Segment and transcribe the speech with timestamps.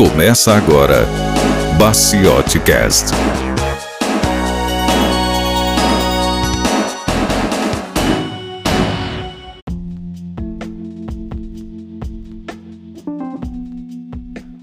[0.00, 1.04] Começa agora
[1.78, 3.08] Baciote Cast.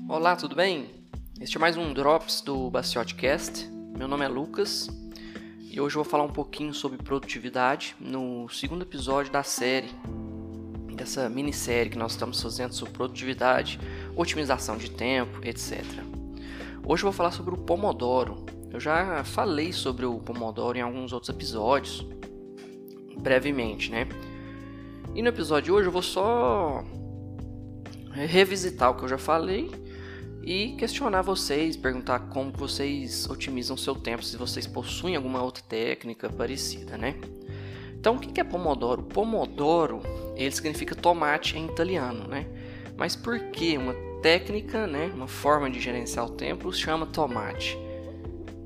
[0.09, 0.89] Olá, tudo bem?
[1.39, 3.69] Este é mais um Drops do Baciote Cast.
[3.95, 4.89] Meu nome é Lucas
[5.61, 9.91] e hoje eu vou falar um pouquinho sobre produtividade no segundo episódio da série,
[10.95, 13.79] dessa minissérie que nós estamos fazendo sobre produtividade,
[14.17, 15.83] otimização de tempo, etc.
[16.85, 18.45] Hoje eu vou falar sobre o Pomodoro.
[18.71, 22.05] Eu já falei sobre o Pomodoro em alguns outros episódios,
[23.19, 24.07] brevemente, né?
[25.13, 26.83] E no episódio de hoje eu vou só
[28.11, 29.71] revisitar o que eu já falei
[30.43, 36.29] e questionar vocês, perguntar como vocês otimizam seu tempo, se vocês possuem alguma outra técnica
[36.29, 37.15] parecida, né?
[37.99, 39.03] Então, o que é Pomodoro?
[39.03, 40.01] Pomodoro,
[40.35, 42.45] ele significa tomate em italiano, né?
[42.95, 47.77] Mas por que uma técnica, né, uma forma de gerenciar o tempo chama tomate?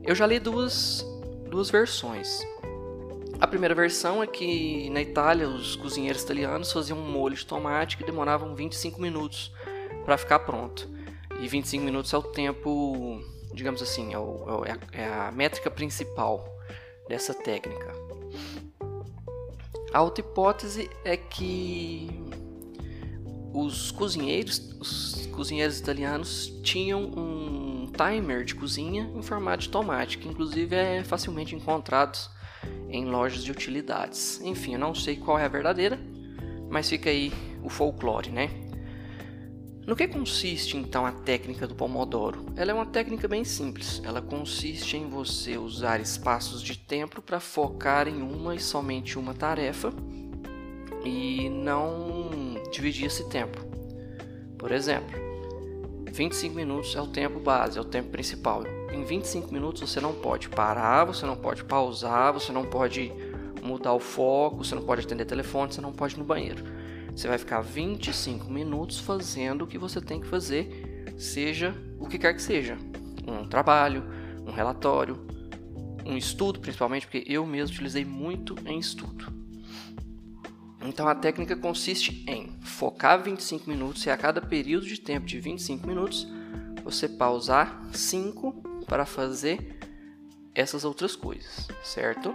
[0.03, 1.05] Eu já li duas,
[1.49, 2.39] duas versões.
[3.39, 7.97] A primeira versão é que na Itália os cozinheiros italianos faziam um molho de tomate
[7.97, 9.51] que demoravam 25 minutos
[10.05, 10.89] para ficar pronto.
[11.39, 13.19] E 25 minutos é o tempo,
[13.53, 16.45] digamos assim, é, o, é, a, é a métrica principal
[17.07, 17.91] dessa técnica.
[19.93, 22.09] A outra hipótese é que
[23.53, 30.27] os cozinheiros, os cozinheiros italianos tinham um timer de cozinha em formato de tomate, que
[30.27, 32.17] inclusive é facilmente encontrado
[32.89, 34.39] em lojas de utilidades.
[34.41, 35.99] Enfim, eu não sei qual é a verdadeira,
[36.69, 37.31] mas fica aí
[37.63, 38.49] o folclore, né?
[39.85, 42.45] No que consiste então a técnica do Pomodoro?
[42.55, 43.99] Ela é uma técnica bem simples.
[44.05, 49.33] Ela consiste em você usar espaços de tempo para focar em uma e somente uma
[49.33, 49.91] tarefa
[51.03, 52.29] e não
[52.71, 53.63] dividir esse tempo.
[54.57, 55.19] Por exemplo,
[56.11, 58.63] 25 minutos é o tempo base, é o tempo principal.
[58.91, 63.11] Em 25 minutos você não pode parar, você não pode pausar, você não pode
[63.63, 66.63] mudar o foco, você não pode atender telefone, você não pode ir no banheiro.
[67.15, 72.17] Você vai ficar 25 minutos fazendo o que você tem que fazer, seja o que
[72.17, 72.77] quer que seja.
[73.27, 74.03] Um trabalho,
[74.45, 75.25] um relatório,
[76.05, 79.40] um estudo, principalmente, porque eu mesmo utilizei muito em estudo.
[80.83, 85.39] Então a técnica consiste em focar 25 minutos e a cada período de tempo de
[85.39, 86.27] 25 minutos
[86.83, 89.77] você pausar 5 para fazer
[90.55, 92.33] essas outras coisas, certo?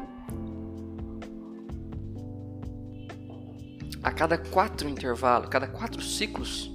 [4.07, 6.71] a cada quatro intervalos, cada quatro ciclos,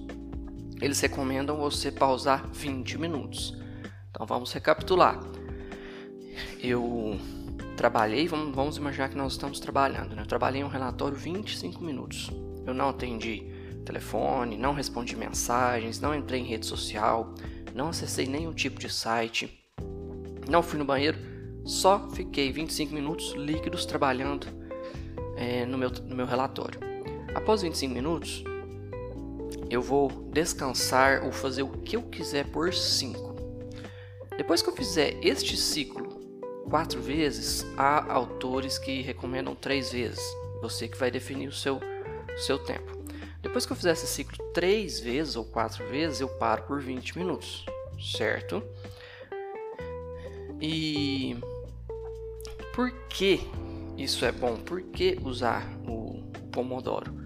[0.81, 3.57] eles recomendam você pausar 20 minutos.
[4.09, 5.17] Então vamos recapitular.
[6.59, 7.17] Eu
[7.81, 10.21] trabalhei, vamos, vamos imaginar que nós estamos trabalhando, né?
[10.21, 12.29] Eu trabalhei um relatório 25 minutos.
[12.63, 13.43] Eu não atendi
[13.83, 17.33] telefone, não respondi mensagens, não entrei em rede social,
[17.73, 19.59] não acessei nenhum tipo de site,
[20.47, 21.17] não fui no banheiro,
[21.65, 24.45] só fiquei 25 minutos líquidos trabalhando
[25.35, 26.79] é, no, meu, no meu relatório.
[27.33, 28.43] Após 25 minutos,
[29.71, 33.31] eu vou descansar ou fazer o que eu quiser por 5.
[34.37, 36.00] Depois que eu fizer este ciclo
[36.71, 40.23] quatro vezes, há autores que recomendam três vezes.
[40.61, 42.97] Você que vai definir o seu, o seu tempo.
[43.41, 47.17] Depois que eu fizer esse ciclo três vezes ou quatro vezes, eu paro por 20
[47.17, 47.65] minutos,
[47.99, 48.63] certo?
[50.61, 51.35] E
[52.73, 53.41] por que
[53.97, 54.55] isso é bom?
[54.55, 57.21] Por que usar o Pomodoro?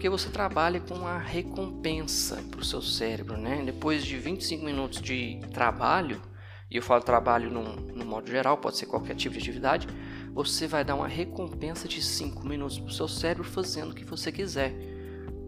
[0.00, 3.62] porque você trabalha com a recompensa para o seu cérebro, né?
[3.62, 6.22] Depois de 25 minutos de trabalho,
[6.70, 9.88] e eu falo trabalho no, modo geral, pode ser qualquer tipo de atividade,
[10.32, 14.04] você vai dar uma recompensa de 5 minutos para o seu cérebro fazendo o que
[14.04, 14.74] você quiser.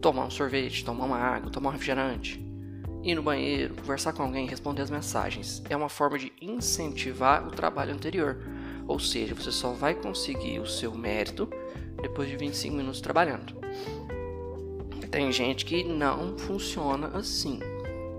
[0.00, 2.44] Tomar um sorvete, tomar uma água, tomar um refrigerante,
[3.02, 5.62] ir no banheiro, conversar com alguém, responder as mensagens.
[5.68, 8.38] É uma forma de incentivar o trabalho anterior.
[8.86, 11.48] Ou seja, você só vai conseguir o seu mérito
[12.00, 13.54] depois de 25 minutos trabalhando.
[15.10, 17.60] Tem gente que não funciona assim.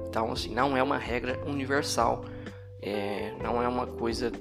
[0.07, 2.23] Então, assim, não é uma regra universal.
[2.85, 4.31] É, não é uma coisa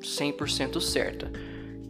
[0.00, 1.30] 100% certa.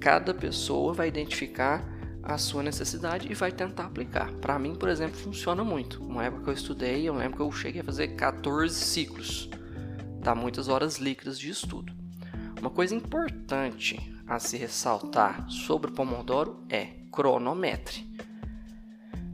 [0.00, 1.85] Cada pessoa vai identificar
[2.23, 4.32] a sua necessidade e vai tentar aplicar.
[4.35, 6.03] Para mim, por exemplo, funciona muito.
[6.03, 9.49] Uma época que eu estudei, eu lembro que eu cheguei a fazer 14 ciclos.
[10.20, 11.93] Dá muitas horas líquidas de estudo.
[12.61, 18.05] Uma coisa importante a se ressaltar sobre o Pomodoro é cronometre.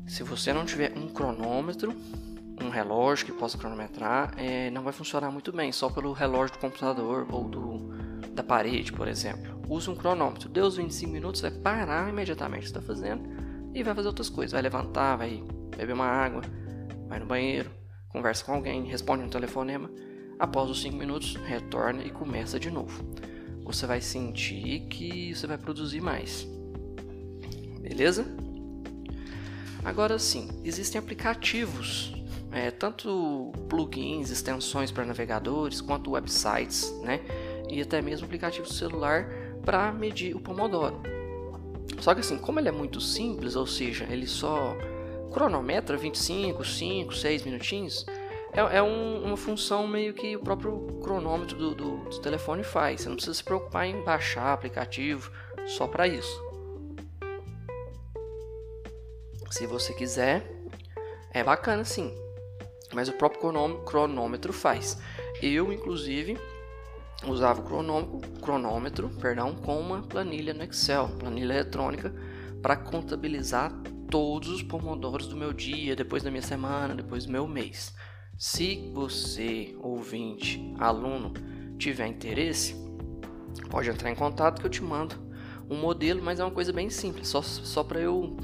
[0.07, 1.95] Se você não tiver um cronômetro,
[2.63, 6.61] um relógio que possa cronometrar, é, não vai funcionar muito bem, só pelo relógio do
[6.61, 7.79] computador ou do,
[8.33, 9.61] da parede, por exemplo.
[9.69, 13.23] Use um cronômetro, deu os 25 minutos, vai parar imediatamente o que está fazendo
[13.75, 14.53] e vai fazer outras coisas.
[14.53, 15.43] Vai levantar, vai
[15.77, 16.43] beber uma água,
[17.09, 17.71] vai no banheiro,
[18.09, 19.91] conversa com alguém, responde um telefonema.
[20.39, 23.05] Após os 5 minutos, retorna e começa de novo.
[23.65, 26.47] Você vai sentir que você vai produzir mais.
[27.81, 28.27] Beleza?
[29.85, 32.13] Agora sim, existem aplicativos,
[32.53, 37.21] é, tanto plugins, extensões para navegadores, quanto websites, né?
[37.69, 39.29] E até mesmo aplicativos de celular
[39.65, 41.01] para medir o Pomodoro.
[41.99, 44.77] Só que assim, como ele é muito simples, ou seja, ele só
[45.33, 48.05] cronometra 25, 5, 6 minutinhos,
[48.53, 53.01] é, é um, uma função meio que o próprio cronômetro do, do, do telefone faz.
[53.01, 55.33] Você não precisa se preocupar em baixar aplicativo
[55.67, 56.53] só para isso.
[59.51, 60.51] Se você quiser,
[61.31, 62.15] é bacana sim,
[62.95, 63.41] mas o próprio
[63.85, 64.99] cronômetro faz.
[65.41, 66.39] Eu, inclusive,
[67.27, 72.15] usava o cronômetro, perdão, com uma planilha no Excel, planilha eletrônica,
[72.61, 73.73] para contabilizar
[74.11, 77.95] todos os pomodoros do meu dia, depois da minha semana, depois do meu mês.
[78.37, 81.33] Se você, ouvinte, aluno,
[81.79, 82.75] tiver interesse,
[83.71, 85.17] pode entrar em contato que eu te mando
[85.69, 88.37] um modelo, mas é uma coisa bem simples, só, só para eu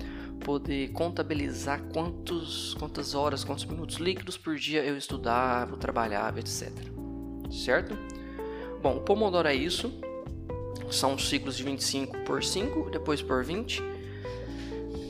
[0.49, 6.73] poder contabilizar quantos, quantas horas, quantos minutos líquidos por dia eu estudava, trabalhava, etc.
[7.51, 7.95] Certo?
[8.81, 9.93] Bom, o Pomodoro é isso.
[10.91, 13.83] São ciclos de 25 por 5, depois por 20.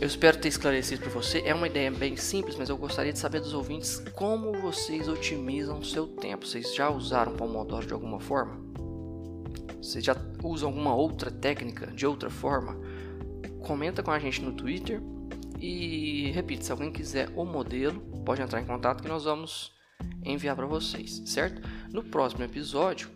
[0.01, 1.41] Eu espero ter esclarecido para você.
[1.47, 5.79] É uma ideia bem simples, mas eu gostaria de saber dos ouvintes como vocês otimizam
[5.79, 6.49] o seu tempo.
[6.49, 8.59] Vocês já usaram Pomodoro de alguma forma?
[9.81, 12.77] Vocês já usam alguma outra técnica de outra forma?
[13.61, 15.01] Comenta com a gente no Twitter
[15.61, 19.73] e repito, se alguém quiser o modelo, pode entrar em contato que nós vamos
[20.25, 21.61] enviar para vocês, certo?
[21.93, 23.11] No próximo episódio,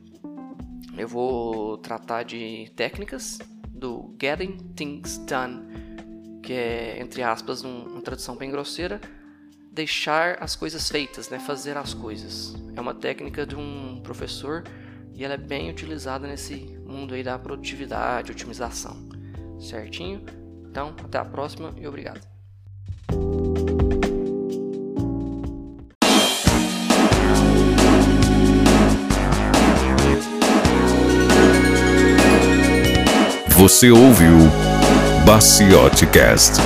[0.96, 8.02] eu vou tratar de técnicas do Getting Things Done, que é, entre aspas, um, uma
[8.02, 9.00] tradução bem grosseira,
[9.72, 11.38] deixar as coisas feitas, né?
[11.38, 12.54] fazer as coisas.
[12.76, 14.64] É uma técnica de um professor
[15.14, 16.56] e ela é bem utilizada nesse
[16.86, 19.08] mundo aí da produtividade, otimização.
[19.58, 20.24] Certinho?
[20.68, 22.31] Então, até a próxima e obrigado.
[33.62, 34.38] Você ouviu
[35.24, 36.60] Baciote Cast.